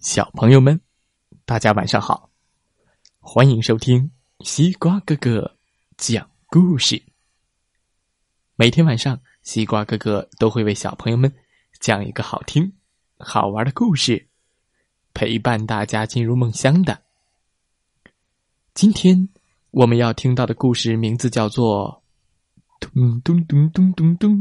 [0.00, 0.80] 小朋友们，
[1.44, 2.30] 大家晚上好！
[3.18, 5.58] 欢迎收听西瓜哥哥
[5.98, 7.02] 讲故事。
[8.56, 11.30] 每天晚上，西瓜哥哥都会为小朋友们
[11.80, 12.72] 讲一个好听、
[13.18, 14.26] 好玩的故事，
[15.12, 17.02] 陪伴大家进入梦乡的。
[18.72, 19.28] 今天
[19.70, 22.02] 我们要听到的故事名字叫做
[22.88, 24.34] 《咚咚咚咚咚咚》，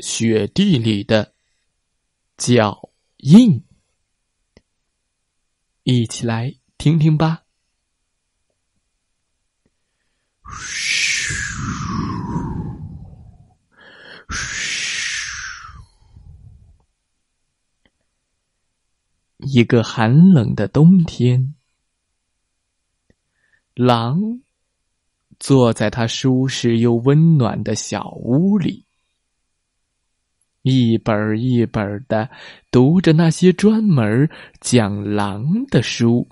[0.00, 1.32] 雪地里的
[2.36, 3.62] 脚印。
[5.88, 7.44] 一起来听听吧。
[10.50, 11.32] 嘘，
[14.28, 15.70] 嘘，
[19.36, 21.54] 一个寒冷的冬天，
[23.74, 24.40] 狼
[25.38, 28.85] 坐在他舒适又温暖的小屋里。
[30.68, 32.28] 一本一本的
[32.72, 34.28] 读着那些专门
[34.60, 36.26] 讲狼的书。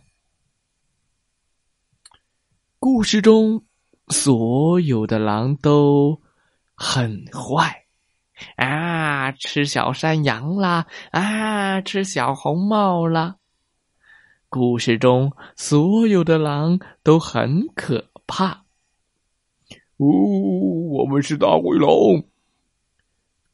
[2.80, 3.62] 故事中，
[4.08, 6.20] 所有的狼都
[6.74, 7.84] 很坏，
[8.56, 13.36] 啊，吃小山羊啦，啊，吃小红帽啦。
[14.48, 18.64] 故事中，所有的狼都很可怕。
[19.98, 22.24] 呜，我们是大灰狼。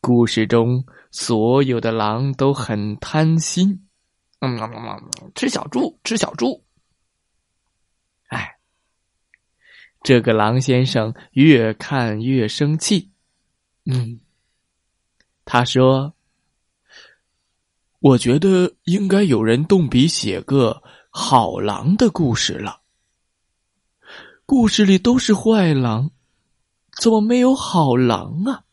[0.01, 3.87] 故事中，所有的狼都很贪心，
[4.41, 4.59] 嗯，
[5.35, 6.65] 吃小猪，吃小猪。
[8.29, 8.57] 哎，
[10.03, 13.11] 这个狼先生越看越生气。
[13.85, 14.21] 嗯，
[15.45, 16.15] 他说
[18.01, 22.81] ：“我觉得应该有人动笔写个好狼的故事了。
[24.47, 26.11] 故事里都是坏狼，
[27.03, 28.65] 怎么没有好狼啊？”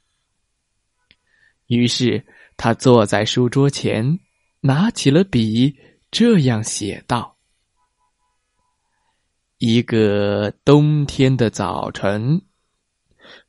[1.67, 4.19] 于是，他坐在书桌前，
[4.61, 5.75] 拿起了笔，
[6.09, 7.35] 这样写道
[9.59, 12.41] ：“一个冬天的早晨，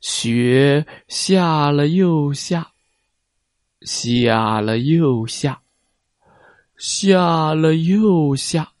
[0.01, 2.73] 雪下了又下，
[3.81, 5.61] 下了又下，
[6.77, 8.73] 下了又下。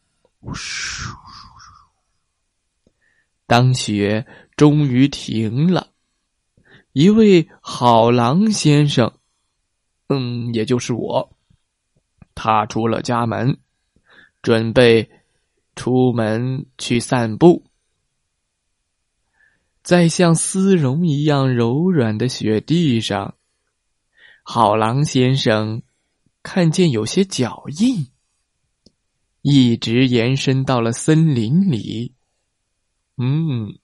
[3.47, 4.27] 当雪
[4.57, 5.91] 终于停了，
[6.91, 9.09] 一位好狼先生。”
[10.09, 11.37] 嗯，也就是我，
[12.33, 13.59] 踏出了家门，
[14.41, 15.09] 准备
[15.75, 17.63] 出门去散步，
[19.83, 23.35] 在像丝绒一样柔软的雪地上，
[24.41, 25.83] 好狼先生
[26.41, 28.07] 看见有些脚印，
[29.43, 32.15] 一直延伸到了森林里。
[33.17, 33.77] 嗯，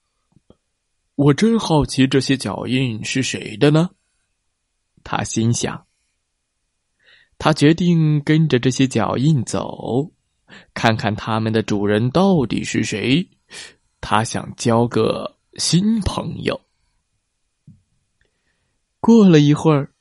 [1.13, 3.91] 我真好奇这些脚印是谁的呢？
[5.03, 5.84] 他心想。
[7.37, 10.11] 他决定跟着这些脚印走，
[10.73, 13.27] 看看他们的主人到底是谁。
[14.01, 16.59] 他想交个新朋友。
[18.99, 19.91] 过了一会儿，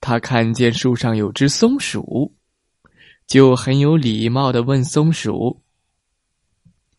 [0.00, 2.34] 他看见树上有只松鼠，
[3.26, 5.62] 就很有礼貌的问松鼠：“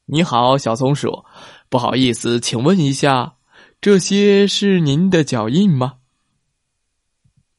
[0.05, 1.25] 你好，小松鼠，
[1.69, 3.37] 不好意思，请问一下，
[3.81, 5.97] 这些是您的脚印吗？”“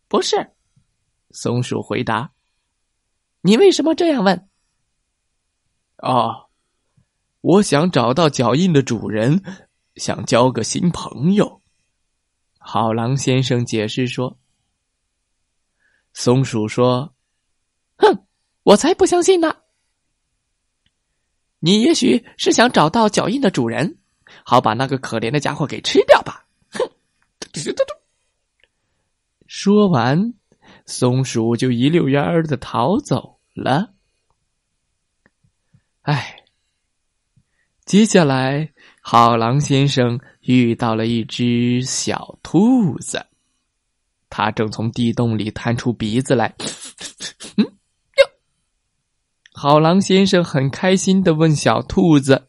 [0.07, 0.51] 不是。”
[1.35, 2.31] 松鼠回答
[3.43, 4.49] ：“你为什么这样问
[5.99, 6.47] ？”“哦，
[7.41, 9.43] 我想找到脚印的主人，
[9.97, 11.61] 想交个新朋友。”
[12.59, 14.39] 好狼先生解释说。
[16.15, 17.13] 松鼠说
[17.99, 18.27] ：“哼，
[18.63, 19.57] 我才不相信呢！
[21.59, 23.99] 你也许是想找到脚印的主人，
[24.45, 26.81] 好把那个可怜的家伙给吃掉吧？”哼！
[29.49, 30.35] 说完。
[30.87, 33.95] 松鼠就一溜烟儿的逃走了。
[36.03, 36.37] 哎，
[37.87, 43.25] 接下来，好狼先生遇到了一只小兔子，
[44.29, 46.55] 它正从地洞里探出鼻子来。
[47.57, 48.31] 嗯，哟，
[49.55, 52.49] 好狼先生很开心的问小兔子：“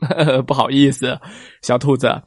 [0.46, 1.20] 不好意思，
[1.60, 2.22] 小兔子，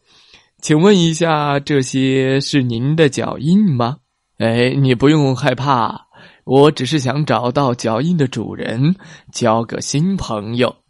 [0.62, 3.98] 请问一下，这些是您的脚印吗？”
[4.44, 6.08] 哎，你不用害怕，
[6.44, 8.94] 我只是想找到脚印的主人，
[9.32, 10.84] 交个新朋友。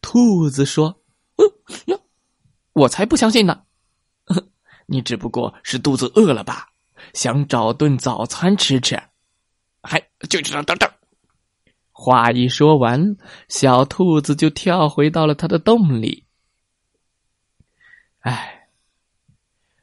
[0.00, 1.02] 兔子说
[1.36, 1.44] ：“嗯
[1.92, 1.98] 呀，
[2.72, 3.60] 我才不相信呢！
[4.88, 6.68] 你只不过是肚子饿了吧？
[7.12, 8.98] 想找顿早餐吃吃？
[9.82, 10.90] 还就知道等等。”
[11.92, 13.18] 话一说完，
[13.50, 16.24] 小兔子就跳回到了它的洞里。
[18.20, 18.70] 哎，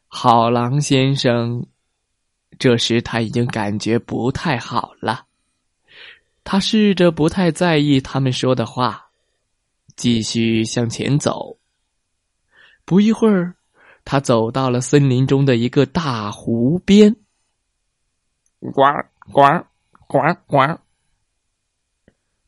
[0.07, 1.67] 好狼先生。
[2.57, 5.25] 这时他已经感觉不太好了，
[6.43, 9.09] 他试着不太在意他们说的话，
[9.95, 11.57] 继续向前走。
[12.85, 13.55] 不一会儿，
[14.03, 17.15] 他走到了森林中的一个大湖边。
[18.59, 18.81] 呱
[19.31, 19.41] 呱
[20.07, 20.79] 呱呱！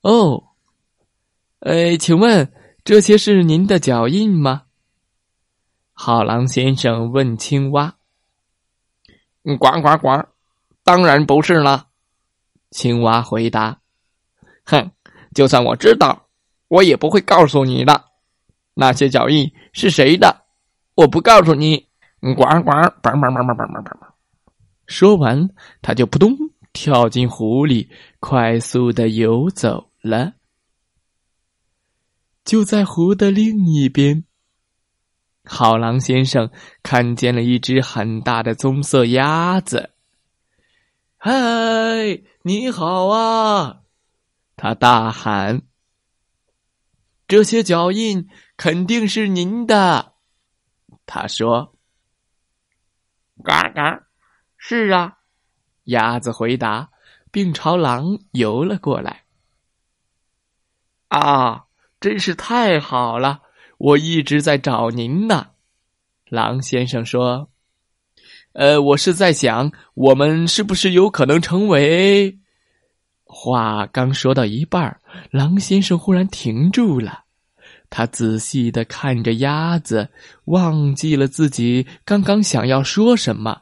[0.01, 0.43] 哦，
[1.59, 2.51] 哎，请问
[2.83, 4.63] 这些是您的脚印吗？
[5.93, 7.96] 好狼先生问青蛙。
[9.55, 10.25] 呱呱呱！
[10.83, 11.87] 当然不是了，
[12.71, 13.79] 青蛙回答。
[14.65, 14.91] 哼，
[15.33, 16.27] 就算我知道，
[16.67, 18.05] 我也不会告诉你的。
[18.73, 20.43] 那些脚印是谁的？
[20.95, 21.87] 我不告诉你。
[22.19, 22.71] 呱呱！
[23.01, 24.13] 叭叭叭叭叭叭叭！
[24.87, 25.49] 说完，
[25.81, 26.35] 他就扑通
[26.73, 27.89] 跳进湖里，
[28.19, 30.33] 快速的游走了。
[32.43, 34.23] 就在湖的另一边，
[35.47, 36.51] 好狼先生
[36.83, 39.91] 看见了一只很大的棕色鸭子。
[41.17, 41.31] 嗨，
[42.43, 43.81] 你好啊！
[44.55, 45.63] 他大喊
[47.27, 50.13] ：“这些脚印肯定是您的。”
[51.07, 51.75] 他说
[53.43, 54.07] ：“嘎嘎，
[54.57, 55.17] 是啊。”
[55.85, 56.89] 鸭子回答，
[57.31, 59.23] 并朝狼游了过来。
[61.09, 61.65] “啊，
[61.99, 63.41] 真是太好了！
[63.77, 65.47] 我一直在找您呢。”
[66.29, 67.49] 狼先生说
[68.53, 72.37] ：“呃，我是在想，我们是不是有可能成为……”
[73.23, 74.99] 话刚说到一半，
[75.31, 77.25] 狼先生忽然停住了。
[77.89, 80.09] 他仔细的看着鸭子，
[80.45, 83.61] 忘记了自己刚刚想要说什么，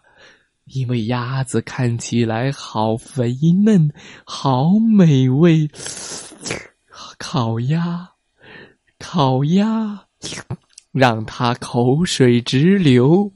[0.66, 3.92] 因为鸭子看起来好肥嫩，
[4.24, 5.70] 好美味。
[7.20, 8.10] 烤鸭，
[8.98, 10.08] 烤鸭，
[10.92, 13.34] 让他口水直流。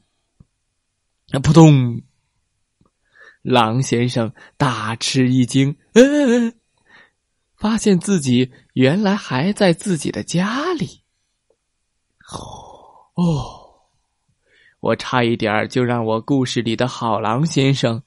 [1.44, 2.02] 扑通！
[3.42, 6.54] 狼先生大吃一惊，嗯，
[7.56, 11.04] 发现自己原来还在自己的家里。
[13.16, 13.86] 哦，
[14.80, 18.04] 我差一点就让我故事里的好狼先生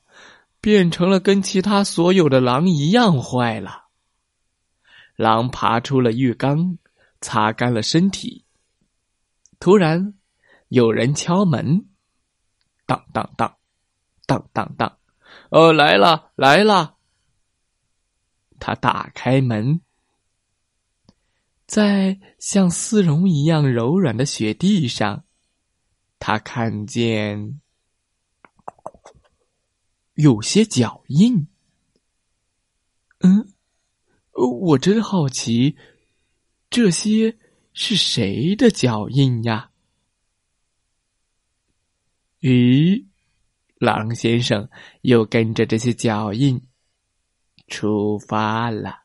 [0.61, 3.85] 变成了跟其他所有的狼一样坏了。
[5.17, 6.79] 狼爬出了浴缸，
[7.23, 8.45] 擦干了身体。
[9.59, 10.13] 突然，
[10.69, 11.87] 有人敲门，
[12.85, 13.57] 当当当，
[14.27, 14.99] 当当当。
[15.49, 16.97] 哦，来了来了！
[18.59, 19.81] 他打开门，
[21.67, 25.25] 在像丝绒一样柔软的雪地上，
[26.19, 27.61] 他看见
[30.15, 31.49] 有些脚印。
[33.21, 33.53] 嗯，
[34.33, 35.77] 我真好奇，
[36.73, 37.37] 这些
[37.75, 39.71] 是谁的脚印呀？
[42.41, 43.05] 咦？
[43.77, 44.71] 狼先生
[45.03, 46.67] 又跟着这些脚印
[47.69, 49.03] 出发了。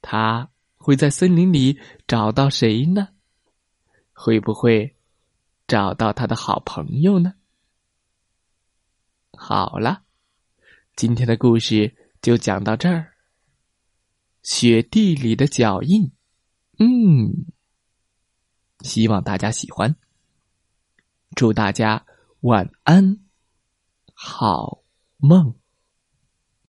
[0.00, 3.08] 他会在森林里找到谁呢？
[4.12, 4.94] 会不会
[5.66, 7.34] 找到他的好朋友呢？
[9.32, 10.04] 好了，
[10.94, 11.92] 今天的故事
[12.22, 13.15] 就讲到这儿。
[14.46, 16.12] 雪地里的脚印，
[16.78, 17.46] 嗯，
[18.82, 19.96] 希望大家喜欢。
[21.34, 22.06] 祝大家
[22.42, 23.18] 晚安，
[24.14, 24.84] 好
[25.16, 25.52] 梦。